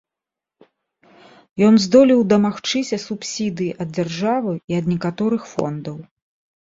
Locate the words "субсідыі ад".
3.05-3.89